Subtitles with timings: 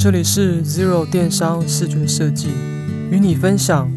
[0.00, 2.50] 这里是 Zero 电商视觉设计，
[3.10, 3.90] 与你分享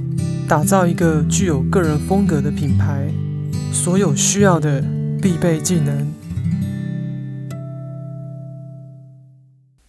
[0.49, 3.07] 打造一个具有个人风格的品牌，
[3.71, 4.83] 所有需要的
[5.21, 6.11] 必备技能。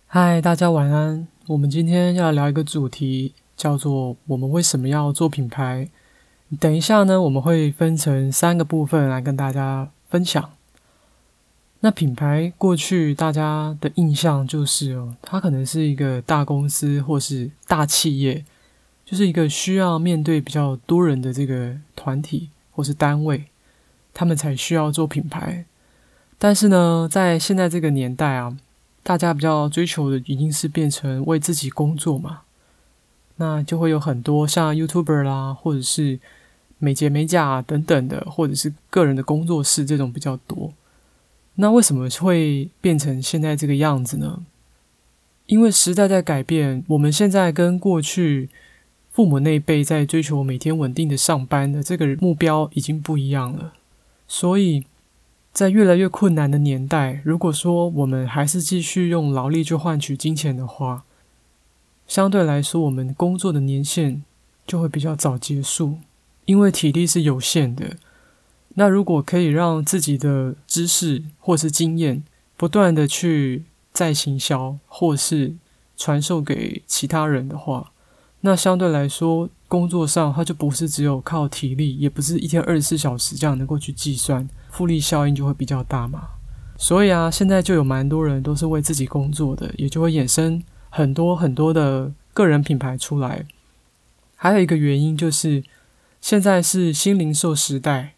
[0.07, 1.27] 嗨，大家晚安。
[1.47, 5.89] 我们今天要聊一个主题，叫做“我们为什么要做品牌”。
[6.61, 10.51] 等一下呢，我们会分成三个部分来跟大家分享。
[11.85, 18.45] 那品牌过去大家的印象就是哦，它可能是一个大公司或是大企业，
[19.05, 23.47] 就是一个需要面对比较多人的这个团体或是单位，
[24.15, 25.65] 他们才需要做品牌。
[26.39, 28.57] 但是呢，在现在这个年代啊，
[29.03, 32.43] 大家比较追求的已经是变成为自己工作嘛，
[33.39, 36.21] 那就会有很多像 YouTuber 啦，或者是
[36.79, 40.73] 美睫美甲等等的，或者是个人的工作室这种比较多。
[41.57, 44.45] 那为什么会变成现在这个样子呢？
[45.47, 48.49] 因为时代在改变，我们现在跟过去
[49.11, 53.75] 父母那一辈在追求每天稳定的上班的这个目标已经不一样了。
[54.27, 54.87] 所以
[55.53, 61.05] 在越来越困难的年代，如果说我们还是继续用劳力去换取金钱的话，
[62.07, 64.23] 相对来说，我们工作的年限
[64.67, 65.99] 就会比较早结束，
[66.47, 67.97] 因为体力是有限的。
[68.75, 72.23] 那如果可以让自己的知识或是经验
[72.57, 75.55] 不断的去再行销或是
[75.97, 77.93] 传授给其他人的话，
[78.41, 86.29] 那相对来说工作上它就不是只有靠体力，也不是一天二十四小时这样能够去计算，复利效应就会比较大嘛。
[86.79, 93.47] 所以啊，现在就有蛮多人都是为自己工作的，也就会衍生很多很多的个人品牌出来。
[94.35, 95.63] 还有一个原因就是
[96.21, 98.15] 现在是新零售时代。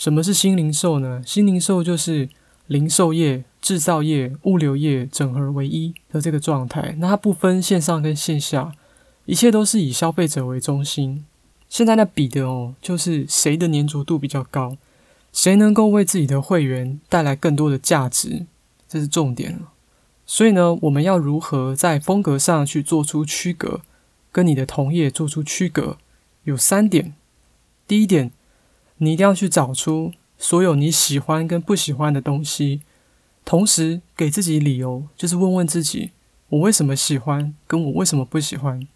[0.00, 1.22] 什么是新零售呢？
[1.26, 2.26] 新零售就是
[2.68, 6.96] 零售业、制造业、物流业整合为一的这个状态。
[6.98, 8.72] 那它不分线上跟线下，
[9.26, 11.26] 一切都是以消费者为中心。
[11.68, 14.78] 现在那比的哦，就是谁的粘着度比较高，
[15.34, 18.46] 谁能够为自己的会员带来更多的价值，
[18.88, 19.60] 这是重点。
[20.24, 23.82] 所以呢，我们要如何在风格上去做出区隔，
[24.32, 25.98] 跟你的同业做出区隔，
[26.44, 27.12] 有三点。
[27.86, 28.32] 第一点。
[29.02, 32.82] 你一定要去找出所有你喜欢跟不喜欢的东西，
[33.44, 36.10] 同时给自己理由，就是问问自己：
[36.48, 38.86] 我为什么喜欢，跟我为什么不喜欢？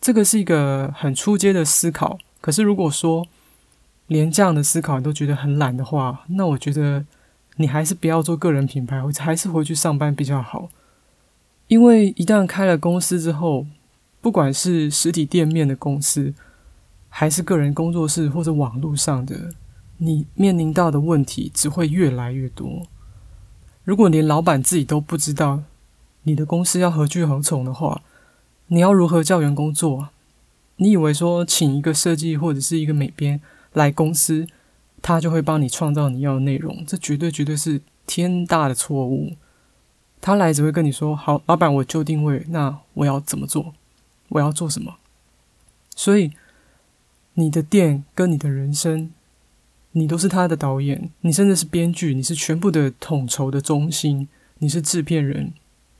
[0.00, 2.18] 这个是一个很初阶的思考。
[2.40, 3.26] 可是如果说
[4.06, 7.04] 连这样的思考你都觉得很懒的话，那我觉得
[7.56, 10.68] 你还是不要做个人品牌，还是回去上班比较好。
[11.68, 13.66] 因为一旦开了公司之后，
[14.20, 16.34] 不管是实体店面的公司，
[17.14, 19.52] 还是个人工作室或者网络上的，
[19.98, 22.84] 你面临到的问题只会越来越多。
[23.84, 25.62] 如果连老板自己都不知道
[26.22, 28.00] 你的公司要何去何从的话，
[28.68, 30.08] 你要如何叫员工做？
[30.76, 33.38] 你以为说请一个设计或者是一个美编
[33.74, 34.46] 来公司，
[35.02, 36.82] 他就会帮你创造你要的内容？
[36.86, 39.32] 这绝对绝对是天大的错误。
[40.22, 43.74] 他来只会跟你说：“好，老板，我就定位，那我要怎么做？
[44.30, 44.94] 我要做什么？”
[45.94, 46.32] 所以。
[47.34, 49.10] 你的店跟你的人生，
[49.92, 54.28] 你都是他的导演，你甚至是编剧，你是全部的统筹的中心，
[54.58, 55.52] 你是制片人，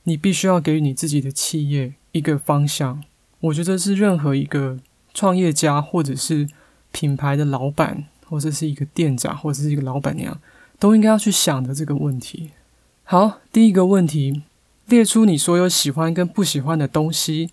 [0.03, 3.03] 你必须要给予你自己的企业一个方向。
[3.39, 4.79] 我觉得是任何一个
[5.13, 6.47] 创业家，或者是
[6.91, 10.39] 品牌的老板，或者是一个店长，或者是一个老板娘，
[10.79, 12.51] 都应该要去想的这个问题。
[13.03, 14.43] 好，第一个问题，
[14.85, 17.49] 列出你所有喜欢跟不喜欢的东西，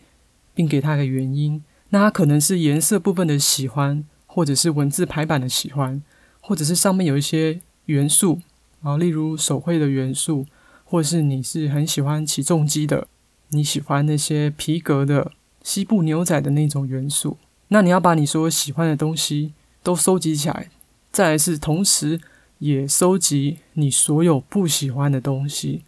[0.55, 1.63] 并给他一个原因。
[1.91, 6.03] 那它可能是颜色部分的喜欢，或者是文字排版的喜欢，
[6.41, 8.41] 或者是上面有一些元素
[8.83, 10.47] 啊，例如手绘的元素，
[10.85, 13.07] 或者是你是很喜欢起重机的，
[13.49, 17.37] 你喜欢那些皮革的西部牛仔的那种元素。
[17.69, 19.53] 那你要把你所有喜欢的东西
[19.83, 20.71] 都收集起来，
[21.13, 22.21] 再来是同时
[22.59, 25.83] 也收集你所有不喜欢的东西，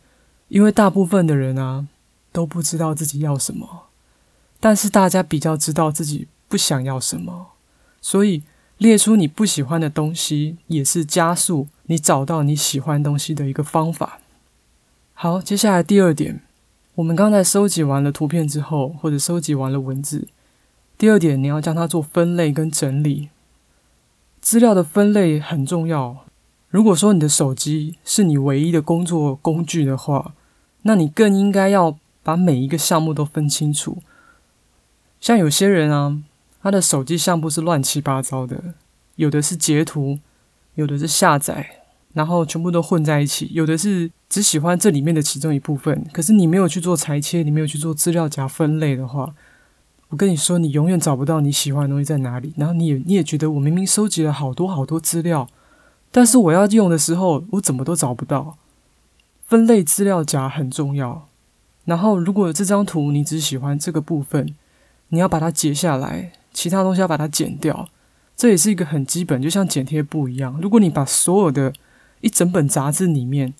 [0.49, 1.87] 因为大部分的人啊
[2.33, 3.89] 都不知道自己要什么。
[4.64, 7.48] 但是大家比较知道自己不想要什么，
[8.00, 8.44] 所以
[8.78, 14.20] 列出你不喜欢的东西，也是加速你找到你喜欢东西的一个方法。
[15.14, 16.42] 好，接下来第二点，
[16.94, 20.28] 我们刚才收集完了图片之后，或者收集完了文字，
[20.97, 23.30] 第二点你要将它做分类跟整理。
[24.41, 26.24] 资料的分类很重要。
[26.68, 30.34] 如果说你的手机是你唯一的工作工具的话，
[30.82, 33.98] 那你更应该要把每一个项目都分清楚。
[35.22, 36.19] 像有些人啊，
[36.60, 38.74] 他的手机相簿是乱七八糟的，
[39.15, 40.19] 有的是截图，
[40.74, 41.77] 有的是下载，
[42.15, 43.48] 然后全部都混在一起。
[43.53, 49.33] 有的是只喜欢这里面的其中一部分，可是你没有去做裁切，你没有去做资料夹分类的话，
[50.09, 52.53] 我跟你说，你永远找不到你喜欢的东西在哪里。
[52.57, 55.48] 然后你也你也觉得我明明收集了好多好多资料，
[56.10, 58.59] 但是我要用的时候，我怎么都找不到。
[59.47, 61.28] 分类资料夹很重要。
[61.84, 64.53] 然后，如果这张图你只喜欢这个部分，
[65.12, 67.86] 你要把它截下来，其他东西要把它剪掉。
[68.34, 70.59] 这也是一个很基本，就像剪贴布一样。
[70.60, 71.72] 如果你把所有的
[72.22, 73.53] 一整本杂志里面，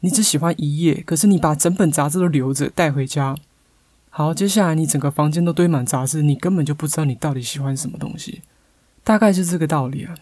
[0.00, 3.36] 你只喜欢一页，可是你把整本杂志都留着带回家，
[4.08, 8.40] 好，接下来你整个房间都堆满杂志，你根本就不知道你到底喜欢什么东西。
[9.04, 10.14] 大概是这个道理啊。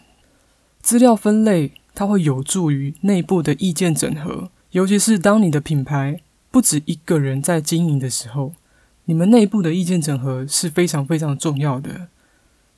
[0.80, 8.52] 资料分类它会有助于内部的意见整合，尤其是当你的品牌不止一个人在经营的时候，
[9.04, 12.08] 你们内部的意见整合是非常非常重要的。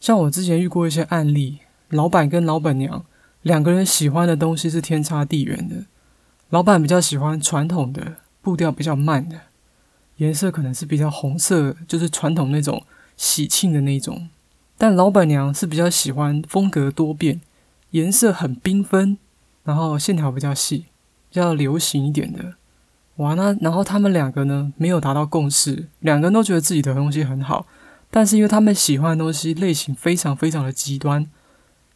[0.01, 3.05] 像我之前遇过一些案例，老板跟老板娘
[3.43, 5.85] 两个人喜欢的东西是天差地远的。
[6.51, 9.41] 老板比较喜欢传统的，步调比较慢的，
[10.17, 12.85] 颜色可能是比较红色，就是传统那种
[13.17, 14.29] 喜庆的那种。
[14.79, 17.41] 但老板娘是比较喜欢风格多变，
[17.91, 19.19] 颜色很缤纷，
[19.63, 20.87] 然后线条比较细，
[21.29, 22.55] 比较流行一点的。
[23.17, 27.67] 哇，那然后他们两个呢，没有达到共识，两个人都觉得自己的东西很好。
[28.11, 31.27] 但是因为他们喜欢的东西类型非常非常的极端，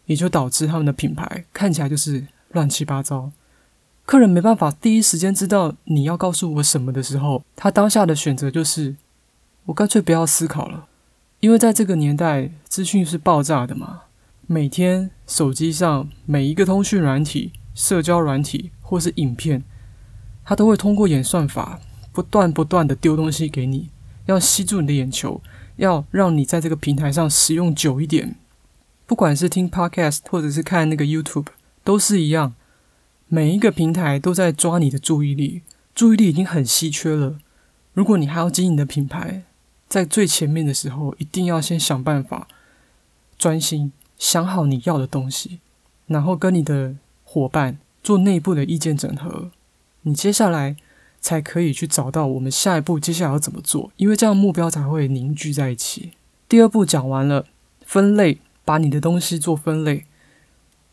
[0.07, 3.31] 也就导致他们的品牌看起来就是乱七八糟。
[4.05, 8.97] 客人没办法第一时间知道你要告诉我什么的时候，他当下的选择就是
[9.67, 10.87] 我干脆不要思考了。
[11.41, 14.03] 因为在这个年代，资讯是爆炸的嘛，
[14.47, 19.63] 每天手机上每一个通讯软体、社交软体或是影片，
[20.49, 21.79] 它都会通过演算法
[22.11, 23.91] 不断不断的丢东西给你，
[24.25, 25.43] 要吸住你的眼球。
[25.77, 28.35] 要让你在这个平台上使用久一点，
[29.07, 31.49] 不管是听 Podcast 或者是看那个 YouTube，
[31.85, 32.55] 都是一样。
[33.29, 35.61] 每一个平台都在抓你的注意力，
[35.95, 37.39] 注意力已经很稀缺了。
[37.93, 39.45] 如果你还要经营你的品牌，
[39.87, 42.49] 在最前面的时候，一定要先想办法
[43.39, 45.61] 专心想好你要的东西，
[46.07, 49.51] 然后跟你的伙伴做内部的意见整合。
[50.03, 50.77] 你接下来。
[51.21, 56.13] 才可以去找到我们下一步接下来要怎么做，因为这样目标才会凝聚在一起。
[56.49, 57.45] 第二步讲完了，
[57.85, 60.05] 分类，把你的东西做分类，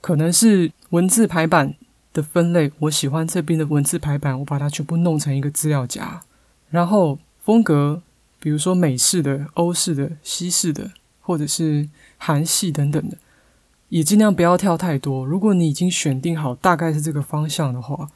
[0.02, 1.76] 可能是文字排版
[2.12, 2.72] 的分类。
[2.80, 6.24] 我喜欢这边的文字排版，我把它全部弄成一个资料夹。
[6.72, 8.02] 然后风格，
[8.40, 10.90] 比如说美式的、欧式的、西式的，
[11.22, 11.88] 或者是
[12.18, 13.20] 韩系等等的，
[13.90, 15.24] 也尽量不要跳太多。
[15.24, 18.10] 如果你已经选定好大概是这个方向的话。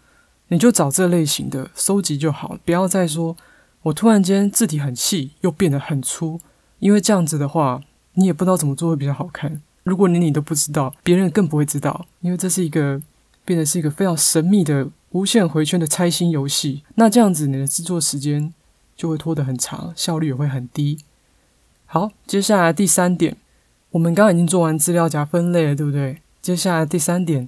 [0.50, 3.36] 你就找这类型的收集就好，不要再说
[3.84, 6.40] 我突然间字体很细又变得很粗，
[6.80, 7.82] 因为这样子的话，
[8.14, 9.62] 你也不知道怎么做会比较好看。
[9.84, 13.02] 如果连你都不知道，别人更不会知道，因为这是一个
[13.46, 16.84] 变得是一个非常神秘的无限回圈的猜心游戏。
[16.96, 18.54] 那这样子你的制作时间
[18.96, 20.98] 就会拖得很长，效率也会很低。
[21.86, 23.38] 好，接下来第三点，
[23.92, 26.22] 我们刚刚已经做完资料夹分类了，对不对？
[26.42, 27.48] 接下来第三点。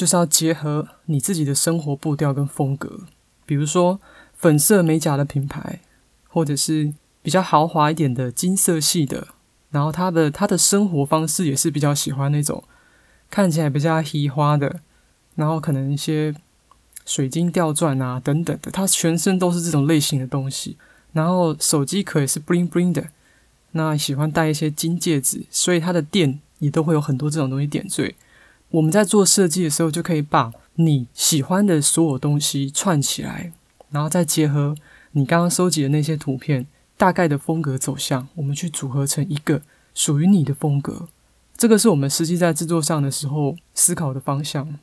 [0.00, 3.00] 就是要结合你自己的生活步调跟风格，
[3.44, 4.00] 比如说
[4.32, 5.80] 粉色美甲的品牌，
[6.26, 9.28] 或者是比较豪华一点的金色系的，
[9.68, 12.64] 然后他的他的生活方式也是比较喜欢那种
[13.28, 14.80] 看起来比较嘻花的，
[15.34, 16.34] 然后可能一些
[17.04, 20.78] 水晶吊钻啊等等的，他全身都是这种类型的东西，
[21.12, 23.08] 然后手机壳也是 bling bling 的，
[23.72, 28.16] 那喜欢戴一些金戒指，所以他的店也都会有很多这种东西点缀。
[28.70, 33.52] 我们在做设计的时候，就可以把你喜欢的所有东西串起来，
[33.90, 34.76] 然后再结合
[35.12, 39.62] 你刚刚收集的那些图片，大概的风格走向，我们去组合成一个
[39.94, 41.08] 属于你的风格。
[41.56, 44.78] 这个是我们实际在制作上的时候思考的方向。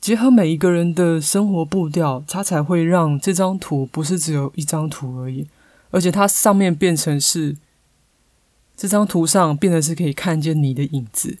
[0.00, 5.46] 结合每一个人的生活步调，它才会让这张图不是只有一张图而已，
[5.90, 7.56] 而且它上面变成是
[8.76, 11.38] 这张图上变得是可以看见你的影子。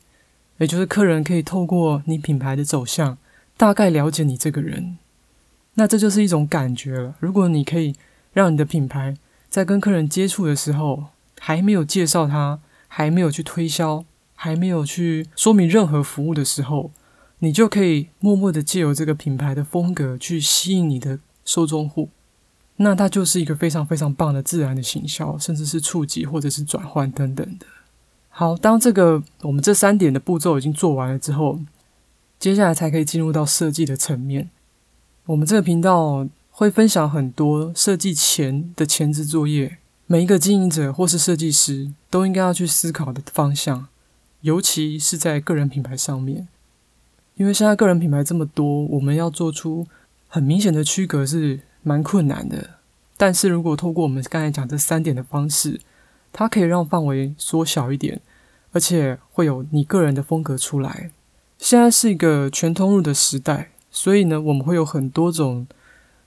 [0.62, 3.18] 也就是客人可以透过你品牌的走向，
[3.56, 4.96] 大概了解你这个人，
[5.74, 7.16] 那这就是一种感觉了。
[7.18, 7.96] 如果你可以
[8.32, 9.16] 让你的品牌
[9.50, 11.06] 在跟客人接触的时候，
[11.40, 14.04] 还没有介绍他，还没有去推销，
[14.36, 16.92] 还没有去说明任何服务的时候，
[17.40, 22.10] 你就可以默默的借由这个品牌的风格去吸引你的受众户，
[22.76, 27.66] 那它就是一个非常非常棒的自然的行销，甚至是触及或者是转换等等的。
[28.34, 31.60] 好，当这个我们这三点的步骤已经做完了之后，
[32.38, 34.48] 接下来才可以进入到设计的层面。
[35.26, 43.86] 我们这个频道会分享很多设计前的前置作业，每一个经营者或是设计师都应该要去思考的方向，
[44.40, 46.48] 尤其是在个人品牌上面。
[47.36, 49.86] 因为现在个人品牌这么多，我们要做出
[50.26, 52.70] 很明显的区隔是蛮困难的。
[53.18, 55.80] 但是如果透过我们刚才讲这三点的方式，
[56.32, 58.20] 它可以让范围缩小一点，
[58.72, 61.10] 而且会有你个人的风格出来。
[61.58, 65.66] 现在是一个全通路的时代，所以呢，我们会有很多种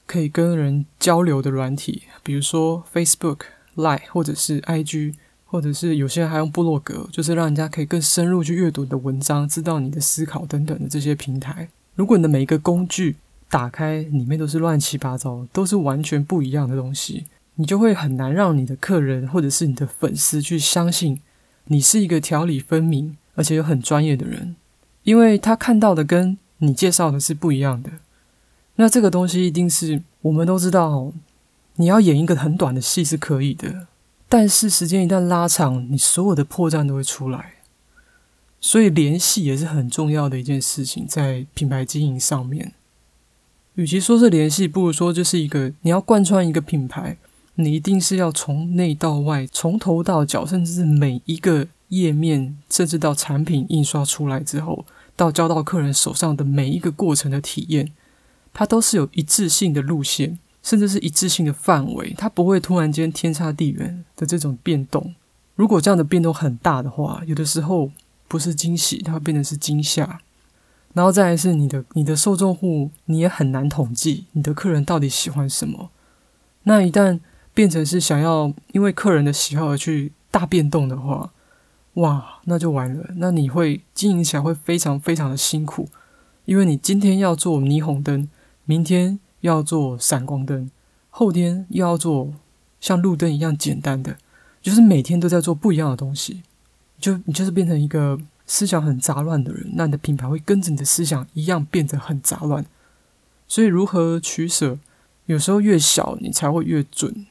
[0.05, 3.39] 可以跟人交流的软体，比如说 Facebook、
[3.75, 5.15] Line，或者是 IG。
[5.47, 11.69] 或者是有些人还用部落格，就是让人家可以更深入去阅读你的文章，知道你的思考等等的这些平台。
[11.93, 13.15] 如果你的每一个工具
[13.47, 21.21] 打开，里面都是乱七八糟，都是完全不一样的东西，你就会很难让你的客人或者是你的粉丝去相信
[21.65, 24.55] 你是一个条理分明而且又很专业的人，
[25.03, 27.91] 因为他看到的跟你介绍的是不一样的。
[28.75, 31.13] 那这个东西一定是我们都知道，
[31.75, 33.87] 你要演一个很短的戏是可以的。
[34.27, 37.53] 但是时间一旦拉长，你所有的破绽都会出来，
[38.59, 42.73] 所以联系也是很重要的一件事情，在品牌经营上面。
[43.75, 47.17] 与其说是联系，不如说就是一个你要贯穿一个品牌，
[47.55, 54.85] 你一定是要从内到外，从头到脚，甚至是每一个页面，甚至到产品印刷出来之后，
[55.15, 57.91] 到交到客人手上的每一个过程的体验，
[58.53, 60.39] 它都是有一致性的路线。
[60.65, 65.13] 甚至是一致性的范围，它不会突然间天差地远的这种变动。
[65.53, 67.91] 如果这样的变动很大的话，有的时候
[68.27, 70.19] 不是惊喜，它会变成是惊吓。
[70.93, 75.91] 然后再来是你的你的受众户，你也很难统计你的客人到底喜欢什么。
[76.63, 77.19] 那一旦
[77.55, 81.31] 变成是想要因为客人的喜好而去大变动的话，
[81.95, 83.09] 哇，那就完了。
[83.15, 85.89] 那你会经营起来会非常非常的辛苦，
[86.45, 88.29] 因为你今天要做霓虹灯，
[88.65, 89.19] 明天。
[89.41, 90.71] 要做闪光灯，
[91.11, 92.33] 后天又要做
[92.81, 94.17] 像路灯一样简单的，
[94.59, 96.41] 就是每天都在做不一样的东西，
[96.97, 102.65] 就你就是变成一个思想很杂乱的人，那你的品牌会跟着你的思想一样变得很杂乱。
[103.47, 104.79] 所以如何取舍，
[105.27, 107.27] 有时候越小你才会越准。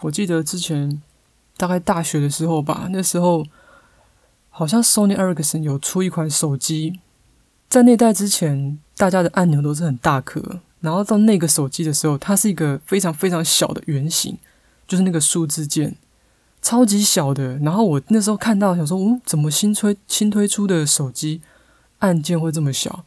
[0.00, 1.02] 我记得之前
[1.56, 3.44] 大概大学的时候吧，那时候
[4.50, 7.00] 好像 Sony Ericsson 有出一款手机，
[7.68, 10.60] 在那代之前，大家的按钮都是很大颗。
[10.80, 14.38] 然后到那个手机的时候，它是一个非常非常小的圆形，
[14.86, 15.96] 就是那个数字键，
[16.62, 17.58] 超级小的。
[17.58, 21.40] 然后我那时候看到，想说，嗯，怎么新推新推出的手机
[21.98, 23.04] 按键会这么小？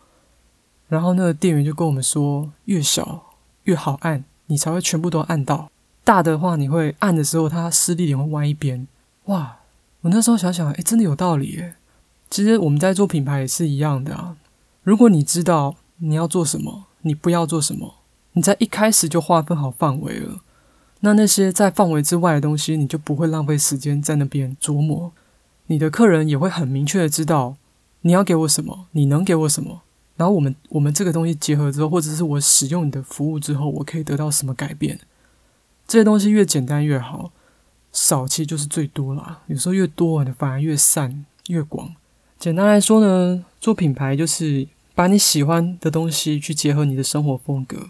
[0.90, 3.24] 然后那个店员就跟我们说，越小
[3.64, 5.72] 越好按，你才会全部都按到。
[6.12, 8.86] 大的话，你会按的时候，它施力点会歪一边。
[9.28, 9.60] 哇，
[10.02, 11.76] 我那时候想想，哎，真的有道理耶。
[12.30, 14.36] 其实我们在做品牌也是一样的啊。
[14.84, 17.94] 如果你知道你要做什么，你不要做什么，
[18.34, 20.42] 你在一开始就划分好范围了。
[21.00, 25.14] 那那些在范围之外的东西，你就不会浪费时间在那边琢磨。
[25.68, 27.56] 你的客人也会很明确的知道
[28.02, 29.84] 你要给我什么，你能给我什么。
[30.18, 35.00] 然后我们我们这个东西结合之后，或者是我使用你的服务之后，我可以得到什么改变？
[35.92, 37.34] 这些东西越简单越好，
[37.92, 39.42] 少其实就是最多啦。
[39.48, 41.94] 有时候越多，你反而越散越广。
[42.40, 44.68] 简单来说呢，做品牌就是。
[44.94, 47.90] 把你喜欢的东西去结合你的生活风格，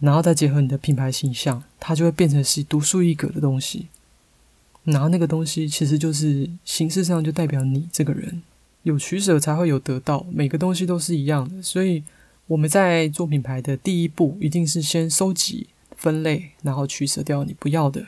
[0.00, 3.86] 然后再结合你的品牌形象，它就会变成是独树一格的东西。
[4.84, 8.42] 然后那个东西其实就是形式上就代表你这个人，
[8.82, 11.62] 有取舍才会有得到，每个东西都是一样的。
[11.62, 12.02] 所以
[12.48, 15.68] 我们在做品牌的第一步，一定是先收集、
[16.02, 18.04] 分类，然后取舍掉你不要的。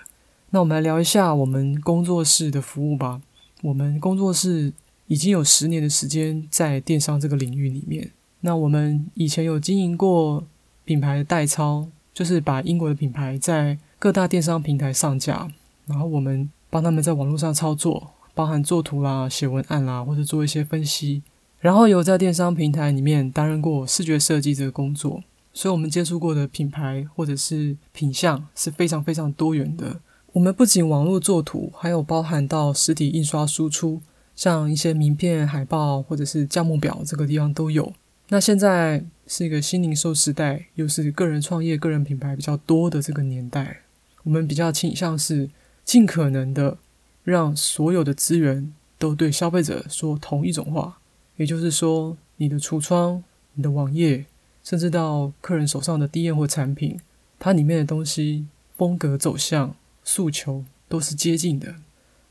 [0.50, 3.22] 那我们来聊一下我们工作室的服务吧。
[3.62, 4.72] 我们工作室
[5.06, 8.10] 已经有十年的时间在电商这个领域里面。
[8.40, 10.44] 那我们以前有经营过
[10.84, 15.48] 品牌的代操，就是把英国的品牌在各大电商平台上架，
[15.86, 21.22] 然后我们帮他们在网络上操作，包含做图啦、写文案啦，或者做一些分析。
[21.60, 25.22] 然后有在电商平台里面担任过视觉设计这个工作，
[25.54, 30.00] 所以我们接触过的品牌或者是品相是非常非常多元的。
[30.32, 34.02] 我们不仅网络做图，还有包含到实体印刷输出，
[34.34, 37.92] 像一些名片、海报或者是价目表，这个地方都有。
[38.30, 43.82] 那现在是一个新零售时代，又是个人创业、个人品牌比较多的这个年代，
[44.24, 45.48] 我们比较倾向是
[45.84, 46.78] 尽可能的
[47.22, 50.98] 让所有的资源都对消费者说同一种话，
[51.36, 54.24] 也就是说，你的橱窗、你的网页，
[54.64, 56.98] 甚至到客人手上的 DM 或产品，
[57.38, 61.76] 它里面的东西风格走向、诉求都是接近的。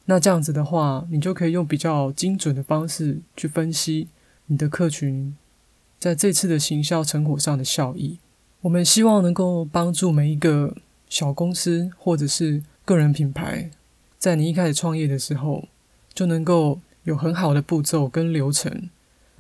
[0.06, 4.08] 那这样子的话，你就可以用比较精准的方式去分析
[4.48, 5.34] 你的客群。
[5.98, 8.18] 在这次的行销成果上的效益，
[8.62, 10.76] 我们希望能够帮助每一个
[11.08, 13.70] 小公司或者是个人品牌，
[14.20, 15.70] 在你一开始创业的时候，
[16.14, 18.90] 就能够有很好的步骤跟流程，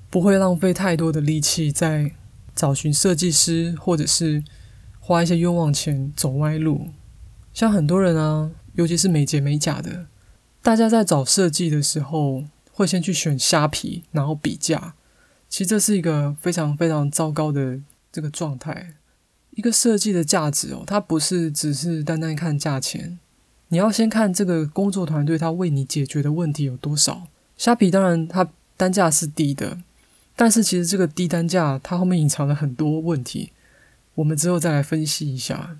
[0.10, 2.14] 不会浪费太多的力气在
[2.56, 4.44] 找寻设计师，或者是
[5.00, 6.90] 花一些冤枉钱走歪路。
[7.54, 10.08] 像很多人啊，尤其是美睫美甲的，
[10.62, 14.96] 大家在找设计的时候，会先去选虾皮，然后比价。
[15.50, 17.80] 其实这是一个非常非常糟糕的
[18.12, 18.96] 这个状态。
[19.52, 23.20] 一个设计的价值哦，它不是只是单单看价钱，
[23.68, 27.28] 你要先看这个工作团队他为你解决的问题有多少。
[27.56, 29.78] 虾皮当然它单价是低的，
[30.36, 33.52] 但是其实这个低单价它后面隐藏了很多问题，
[34.16, 35.78] 我们之后再来分析一下。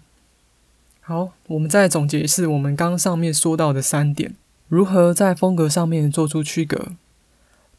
[1.01, 4.36] 好，我们再总结一次我们刚上面说到的三点，
[4.67, 6.93] 如何在风格上面做出区隔。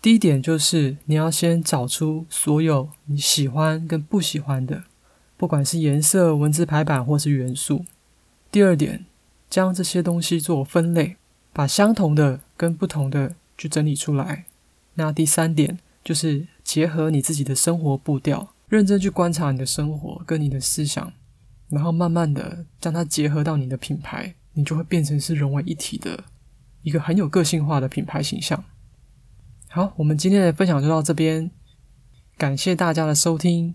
[0.02, 4.84] 第一点就是你要先找出所有你喜欢跟不喜欢的。
[5.36, 7.84] 不管是颜色、文字排版或是元素。
[8.52, 9.04] 第二点，
[9.48, 11.16] 将这些东西做分类，
[11.52, 14.44] 把相同的跟不同的去整理出来。
[14.94, 21.12] 那第三点就是结合你自己的生活步调，认真去观察你的生活跟你的思想，
[21.68, 26.24] 然后慢慢的将它结合到你的品牌，你就会变成是融为一体的
[26.82, 28.64] 一个很有个性化的品牌形象。
[29.68, 31.50] 好，我们今天的分享就到这边，
[32.38, 33.74] 感谢大家的收听，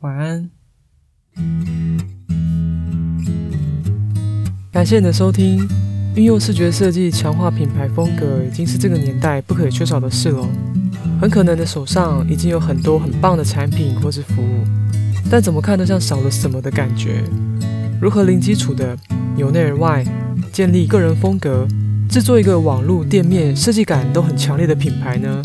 [0.00, 0.50] 晚安。
[4.72, 5.68] 感谢你的收听。
[6.14, 10.81] 运用视觉设计强化品牌风格，已经是这个年代不可缺少的事了。
[11.22, 14.64] 很可能你的手上已经有很多很棒的产品或是服务，
[15.30, 17.22] 但怎么看都像少了什么的感觉。
[18.00, 18.98] 如何零基础的
[19.36, 20.04] 由内而外
[20.50, 21.64] 建立个人风格，
[22.08, 25.40] 制作一个网络店面设计感都很强烈的品牌呢？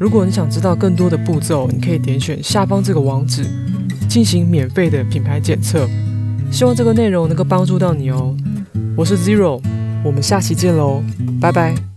[0.00, 3.46] 如果你想知道更多的步骤，你可以点选下方这个网址。
[4.08, 5.86] 进行免费的品牌检测，
[6.50, 8.34] 希望这个内容能够帮助到你哦。
[8.96, 9.60] 我是 Zero，
[10.02, 11.02] 我们下期见喽，
[11.40, 11.87] 拜拜。